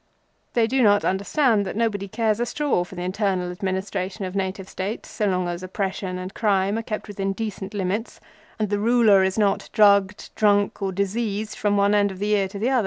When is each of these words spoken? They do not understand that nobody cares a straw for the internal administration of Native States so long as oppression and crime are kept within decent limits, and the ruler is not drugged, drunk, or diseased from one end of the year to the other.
They 0.53 0.65
do 0.65 0.81
not 0.81 1.05
understand 1.05 1.63
that 1.67 1.75
nobody 1.75 2.07
cares 2.07 2.39
a 2.39 2.45
straw 2.47 2.83
for 2.83 2.95
the 2.95 3.03
internal 3.03 3.51
administration 3.51 4.25
of 4.25 4.35
Native 4.35 4.67
States 4.67 5.11
so 5.11 5.27
long 5.27 5.47
as 5.47 5.61
oppression 5.61 6.17
and 6.17 6.33
crime 6.33 6.79
are 6.79 6.81
kept 6.81 7.07
within 7.07 7.33
decent 7.33 7.75
limits, 7.75 8.19
and 8.57 8.71
the 8.71 8.79
ruler 8.79 9.21
is 9.23 9.37
not 9.37 9.69
drugged, 9.73 10.33
drunk, 10.33 10.81
or 10.81 10.91
diseased 10.91 11.55
from 11.55 11.77
one 11.77 11.93
end 11.93 12.09
of 12.09 12.17
the 12.17 12.25
year 12.25 12.47
to 12.47 12.57
the 12.57 12.71
other. 12.71 12.79